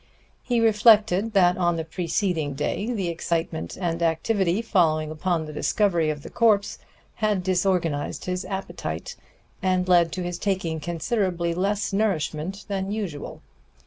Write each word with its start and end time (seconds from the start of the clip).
He 0.41 0.59
reflected 0.59 1.33
that 1.33 1.57
on 1.57 1.75
the 1.75 1.83
preceding 1.85 2.55
day 2.55 2.91
the 2.91 3.09
excitement 3.09 3.77
and 3.79 4.01
activity 4.01 4.59
following 4.63 5.11
upon 5.11 5.45
the 5.45 5.53
discovery 5.53 6.09
of 6.09 6.23
the 6.23 6.31
corpse 6.31 6.79
had 7.17 7.43
disorganized 7.43 8.25
his 8.25 8.43
appetite 8.45 9.15
and 9.61 9.87
led 9.87 10.11
to 10.13 10.23
his 10.23 10.39
taking 10.39 10.79
considerably 10.79 11.53
less 11.53 11.93
nourishment 11.93 12.65
than 12.67 12.91
usual. 12.91 13.43